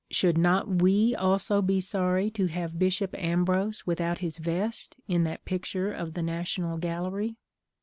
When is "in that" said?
5.07-5.45